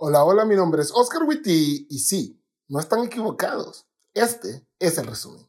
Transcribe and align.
Hola, 0.00 0.22
hola, 0.22 0.44
mi 0.44 0.54
nombre 0.54 0.80
es 0.80 0.92
Oscar 0.94 1.24
Witty 1.24 1.88
y 1.90 1.98
sí, 1.98 2.40
no 2.68 2.78
están 2.78 3.02
equivocados. 3.02 3.84
Este 4.14 4.64
es 4.78 4.96
el 4.96 5.08
resumen. 5.08 5.44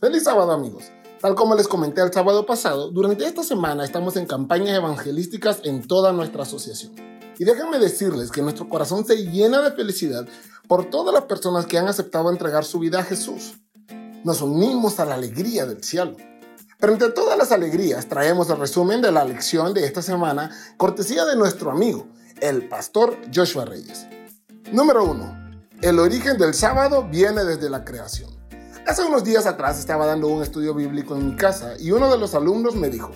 Feliz 0.00 0.24
sábado 0.24 0.52
amigos. 0.52 0.84
Tal 1.20 1.34
como 1.34 1.54
les 1.54 1.68
comenté 1.68 2.00
el 2.00 2.10
sábado 2.10 2.46
pasado, 2.46 2.90
durante 2.90 3.26
esta 3.26 3.42
semana 3.42 3.84
estamos 3.84 4.16
en 4.16 4.24
campañas 4.24 4.78
evangelísticas 4.78 5.60
en 5.64 5.86
toda 5.86 6.14
nuestra 6.14 6.44
asociación. 6.44 6.94
Y 7.38 7.44
déjenme 7.44 7.78
decirles 7.78 8.30
que 8.30 8.40
nuestro 8.40 8.70
corazón 8.70 9.04
se 9.04 9.26
llena 9.26 9.60
de 9.60 9.72
felicidad 9.72 10.26
por 10.66 10.88
todas 10.88 11.12
las 11.12 11.24
personas 11.24 11.66
que 11.66 11.76
han 11.76 11.88
aceptado 11.88 12.30
entregar 12.30 12.64
su 12.64 12.78
vida 12.78 13.00
a 13.00 13.04
Jesús. 13.04 13.56
Nos 14.24 14.40
unimos 14.40 15.00
a 15.00 15.04
la 15.04 15.16
alegría 15.16 15.66
del 15.66 15.84
cielo. 15.84 16.16
Pero 16.84 16.92
entre 16.92 17.12
todas 17.12 17.38
las 17.38 17.50
alegrías 17.50 18.10
traemos 18.10 18.50
el 18.50 18.58
resumen 18.58 19.00
de 19.00 19.10
la 19.10 19.24
lección 19.24 19.72
de 19.72 19.86
esta 19.86 20.02
semana, 20.02 20.50
cortesía 20.76 21.24
de 21.24 21.34
nuestro 21.34 21.70
amigo, 21.70 22.08
el 22.42 22.68
pastor 22.68 23.16
Joshua 23.34 23.64
Reyes. 23.64 24.06
Número 24.70 25.02
1. 25.02 25.60
El 25.80 25.98
origen 25.98 26.36
del 26.36 26.52
sábado 26.52 27.08
viene 27.10 27.42
desde 27.42 27.70
la 27.70 27.86
creación. 27.86 28.28
Hace 28.86 29.02
unos 29.02 29.24
días 29.24 29.46
atrás 29.46 29.78
estaba 29.78 30.04
dando 30.04 30.28
un 30.28 30.42
estudio 30.42 30.74
bíblico 30.74 31.16
en 31.16 31.28
mi 31.28 31.36
casa 31.36 31.72
y 31.78 31.90
uno 31.90 32.10
de 32.10 32.18
los 32.18 32.34
alumnos 32.34 32.74
me 32.76 32.90
dijo, 32.90 33.12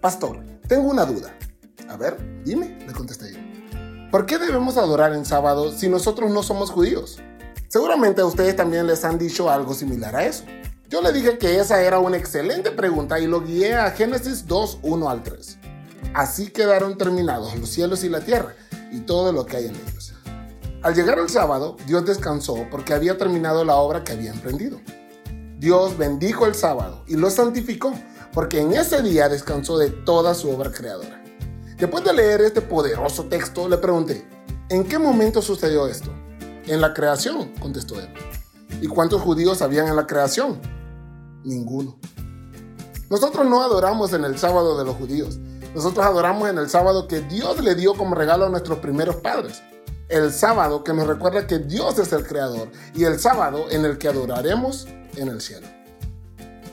Pastor, 0.00 0.42
tengo 0.66 0.88
una 0.88 1.04
duda. 1.04 1.30
A 1.90 1.98
ver, 1.98 2.16
dime, 2.42 2.78
le 2.86 2.92
contesté 2.94 3.34
yo. 3.34 4.10
¿Por 4.10 4.24
qué 4.24 4.38
debemos 4.38 4.78
adorar 4.78 5.12
en 5.12 5.26
sábado 5.26 5.72
si 5.72 5.90
nosotros 5.90 6.30
no 6.30 6.42
somos 6.42 6.70
judíos? 6.70 7.18
Seguramente 7.68 8.22
a 8.22 8.24
ustedes 8.24 8.56
también 8.56 8.86
les 8.86 9.04
han 9.04 9.18
dicho 9.18 9.50
algo 9.50 9.74
similar 9.74 10.16
a 10.16 10.24
eso. 10.24 10.44
Yo 10.90 11.00
le 11.00 11.12
dije 11.12 11.38
que 11.38 11.60
esa 11.60 11.80
era 11.84 12.00
una 12.00 12.16
excelente 12.16 12.72
pregunta 12.72 13.20
y 13.20 13.28
lo 13.28 13.42
guié 13.42 13.76
a 13.76 13.92
Génesis 13.92 14.48
2, 14.48 14.80
1 14.82 15.08
al 15.08 15.22
3. 15.22 15.58
Así 16.14 16.50
quedaron 16.50 16.98
terminados 16.98 17.56
los 17.56 17.68
cielos 17.70 18.02
y 18.02 18.08
la 18.08 18.18
tierra 18.18 18.56
y 18.90 18.98
todo 19.02 19.32
lo 19.32 19.46
que 19.46 19.58
hay 19.58 19.66
en 19.66 19.76
ellos. 19.76 20.14
Al 20.82 20.96
llegar 20.96 21.20
el 21.20 21.28
sábado, 21.28 21.76
Dios 21.86 22.04
descansó 22.06 22.66
porque 22.72 22.92
había 22.92 23.16
terminado 23.16 23.64
la 23.64 23.76
obra 23.76 24.02
que 24.02 24.10
había 24.10 24.32
emprendido. 24.32 24.80
Dios 25.58 25.96
bendijo 25.96 26.44
el 26.46 26.56
sábado 26.56 27.04
y 27.06 27.14
lo 27.14 27.30
santificó, 27.30 27.94
porque 28.32 28.58
en 28.58 28.72
ese 28.72 29.00
día 29.00 29.28
descansó 29.28 29.78
de 29.78 29.90
toda 29.90 30.34
su 30.34 30.50
obra 30.50 30.72
creadora. 30.72 31.22
Después 31.76 32.02
de 32.02 32.14
leer 32.14 32.40
este 32.40 32.62
poderoso 32.62 33.26
texto, 33.26 33.68
le 33.68 33.78
pregunté, 33.78 34.26
¿en 34.68 34.82
qué 34.82 34.98
momento 34.98 35.40
sucedió 35.40 35.86
esto? 35.86 36.12
En 36.66 36.80
la 36.80 36.92
creación, 36.94 37.52
contestó 37.60 38.00
él. 38.00 38.12
¿Y 38.80 38.88
cuántos 38.88 39.22
judíos 39.22 39.62
habían 39.62 39.86
en 39.86 39.94
la 39.94 40.08
creación? 40.08 40.79
Ninguno. 41.44 41.98
Nosotros 43.08 43.46
no 43.46 43.62
adoramos 43.62 44.12
en 44.12 44.24
el 44.24 44.38
sábado 44.38 44.78
de 44.78 44.84
los 44.84 44.96
judíos. 44.96 45.38
Nosotros 45.74 46.04
adoramos 46.04 46.48
en 46.48 46.58
el 46.58 46.68
sábado 46.68 47.08
que 47.08 47.20
Dios 47.20 47.62
le 47.62 47.74
dio 47.74 47.94
como 47.94 48.14
regalo 48.14 48.46
a 48.46 48.48
nuestros 48.48 48.78
primeros 48.78 49.16
padres. 49.16 49.62
El 50.08 50.32
sábado 50.32 50.82
que 50.82 50.92
nos 50.92 51.06
recuerda 51.06 51.46
que 51.46 51.58
Dios 51.58 51.98
es 51.98 52.12
el 52.12 52.26
creador 52.26 52.68
y 52.94 53.04
el 53.04 53.18
sábado 53.18 53.66
en 53.70 53.84
el 53.84 53.98
que 53.98 54.08
adoraremos 54.08 54.88
en 55.16 55.28
el 55.28 55.40
cielo. 55.40 55.66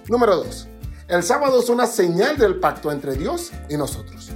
Número 0.08 0.38
2. 0.38 0.68
El 1.08 1.24
sábado 1.24 1.60
es 1.60 1.70
una 1.70 1.86
señal 1.86 2.38
del 2.38 2.60
pacto 2.60 2.92
entre 2.92 3.16
Dios 3.16 3.52
y 3.70 3.78
nosotros. 3.78 4.32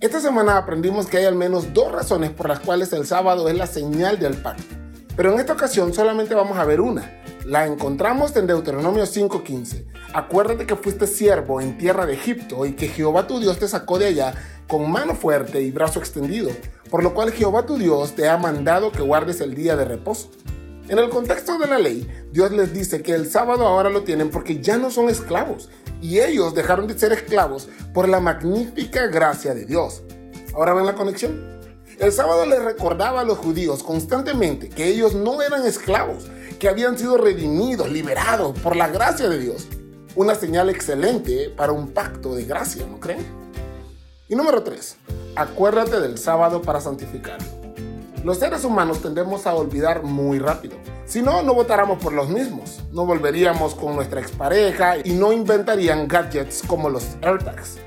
Esta 0.00 0.20
semana 0.20 0.56
aprendimos 0.56 1.06
que 1.06 1.18
hay 1.18 1.26
al 1.26 1.34
menos 1.34 1.74
dos 1.74 1.92
razones 1.92 2.30
por 2.30 2.48
las 2.48 2.60
cuales 2.60 2.92
el 2.94 3.06
sábado 3.06 3.48
es 3.48 3.56
la 3.56 3.66
señal 3.66 4.18
del 4.18 4.36
pacto. 4.38 4.64
Pero 5.14 5.32
en 5.32 5.40
esta 5.40 5.52
ocasión 5.52 5.92
solamente 5.92 6.34
vamos 6.34 6.56
a 6.56 6.64
ver 6.64 6.80
una. 6.80 7.19
La 7.44 7.66
encontramos 7.66 8.36
en 8.36 8.46
Deuteronomio 8.46 9.06
5:15. 9.06 9.86
Acuérdate 10.12 10.66
que 10.66 10.76
fuiste 10.76 11.06
siervo 11.06 11.60
en 11.60 11.78
tierra 11.78 12.04
de 12.04 12.12
Egipto 12.12 12.66
y 12.66 12.74
que 12.74 12.88
Jehová 12.88 13.26
tu 13.26 13.40
Dios 13.40 13.58
te 13.58 13.66
sacó 13.66 13.98
de 13.98 14.06
allá 14.06 14.34
con 14.68 14.90
mano 14.90 15.14
fuerte 15.14 15.62
y 15.62 15.70
brazo 15.70 15.98
extendido, 15.98 16.50
por 16.90 17.02
lo 17.02 17.14
cual 17.14 17.32
Jehová 17.32 17.64
tu 17.64 17.78
Dios 17.78 18.12
te 18.12 18.28
ha 18.28 18.36
mandado 18.36 18.92
que 18.92 19.00
guardes 19.00 19.40
el 19.40 19.54
día 19.54 19.74
de 19.74 19.86
reposo. 19.86 20.30
En 20.88 20.98
el 20.98 21.08
contexto 21.08 21.58
de 21.58 21.66
la 21.66 21.78
ley, 21.78 22.06
Dios 22.30 22.50
les 22.52 22.74
dice 22.74 23.00
que 23.00 23.14
el 23.14 23.30
sábado 23.30 23.66
ahora 23.66 23.88
lo 23.88 24.02
tienen 24.02 24.30
porque 24.30 24.60
ya 24.60 24.76
no 24.76 24.90
son 24.90 25.08
esclavos 25.08 25.70
y 26.02 26.18
ellos 26.18 26.54
dejaron 26.54 26.86
de 26.86 26.98
ser 26.98 27.12
esclavos 27.12 27.68
por 27.94 28.08
la 28.08 28.20
magnífica 28.20 29.06
gracia 29.06 29.54
de 29.54 29.64
Dios. 29.64 30.02
¿Ahora 30.54 30.74
ven 30.74 30.86
la 30.86 30.94
conexión? 30.94 31.60
El 31.98 32.12
sábado 32.12 32.44
les 32.46 32.62
recordaba 32.62 33.20
a 33.20 33.24
los 33.24 33.38
judíos 33.38 33.82
constantemente 33.82 34.68
que 34.68 34.88
ellos 34.88 35.14
no 35.14 35.42
eran 35.42 35.66
esclavos, 35.66 36.28
que 36.60 36.68
habían 36.68 36.96
sido 36.98 37.16
redimidos, 37.16 37.90
liberados 37.90 38.56
por 38.60 38.76
la 38.76 38.86
gracia 38.88 39.28
de 39.28 39.38
Dios. 39.38 39.66
Una 40.14 40.34
señal 40.34 40.68
excelente 40.68 41.48
para 41.56 41.72
un 41.72 41.88
pacto 41.88 42.34
de 42.34 42.44
gracia, 42.44 42.86
¿no 42.86 43.00
creen? 43.00 43.26
Y 44.28 44.36
número 44.36 44.62
3. 44.62 44.96
Acuérdate 45.36 46.00
del 46.00 46.18
sábado 46.18 46.60
para 46.60 46.82
santificarlo. 46.82 47.46
Los 48.24 48.38
seres 48.38 48.64
humanos 48.64 49.00
tendemos 49.00 49.46
a 49.46 49.54
olvidar 49.54 50.02
muy 50.02 50.38
rápido. 50.38 50.76
Si 51.06 51.22
no, 51.22 51.42
no 51.42 51.54
votáramos 51.54 51.98
por 51.98 52.12
los 52.12 52.28
mismos. 52.28 52.80
No 52.92 53.06
volveríamos 53.06 53.74
con 53.74 53.96
nuestra 53.96 54.20
expareja 54.20 54.98
y 54.98 55.12
no 55.12 55.32
inventarían 55.32 56.06
gadgets 56.06 56.62
como 56.66 56.90
los 56.90 57.16
AirTags. 57.22 57.78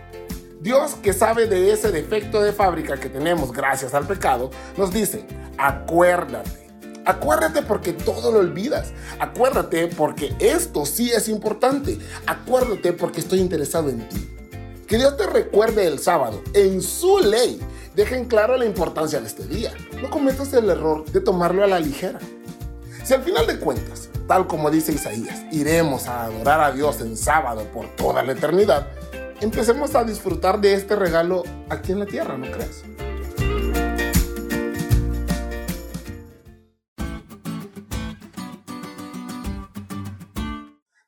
Dios, 0.62 0.95
que 0.95 1.13
sabe 1.13 1.45
de 1.45 1.72
ese 1.72 1.91
defecto 1.91 2.41
de 2.41 2.53
fábrica 2.53 2.97
que 2.97 3.09
tenemos 3.09 3.51
gracias 3.51 3.94
al 3.94 4.07
pecado, 4.07 4.50
nos 4.78 4.91
dice, 4.91 5.28
acuérdate. 5.59 6.62
Acuérdate 7.05 7.61
porque 7.61 7.93
todo 7.93 8.31
lo 8.31 8.39
olvidas. 8.39 8.93
Acuérdate 9.19 9.87
porque 9.87 10.33
esto 10.39 10.85
sí 10.85 11.11
es 11.11 11.27
importante. 11.27 11.97
Acuérdate 12.25 12.93
porque 12.93 13.19
estoy 13.19 13.39
interesado 13.39 13.89
en 13.89 14.07
ti. 14.09 14.29
Que 14.87 14.97
Dios 14.97 15.17
te 15.17 15.25
recuerde 15.25 15.87
el 15.87 15.99
sábado 15.99 16.41
en 16.53 16.81
su 16.81 17.19
ley 17.19 17.59
dejen 17.95 18.25
claro 18.25 18.57
la 18.57 18.65
importancia 18.65 19.19
de 19.19 19.27
este 19.27 19.45
día. 19.45 19.71
No 20.01 20.09
cometas 20.09 20.53
el 20.53 20.69
error 20.69 21.05
de 21.11 21.21
tomarlo 21.21 21.63
a 21.63 21.67
la 21.67 21.79
ligera. 21.79 22.19
Si 23.03 23.13
al 23.13 23.23
final 23.23 23.45
de 23.45 23.59
cuentas, 23.59 24.09
tal 24.27 24.47
como 24.47 24.71
dice 24.71 24.93
Isaías, 24.93 25.43
iremos 25.51 26.07
a 26.07 26.23
adorar 26.23 26.61
a 26.61 26.71
Dios 26.71 27.01
en 27.01 27.17
sábado 27.17 27.65
por 27.73 27.87
toda 27.95 28.23
la 28.23 28.31
eternidad, 28.31 28.87
empecemos 29.41 29.93
a 29.95 30.03
disfrutar 30.03 30.61
de 30.61 30.73
este 30.73 30.95
regalo 30.95 31.43
aquí 31.69 31.91
en 31.91 31.99
la 31.99 32.05
tierra, 32.05 32.37
¿no 32.37 32.49
crees? 32.49 32.83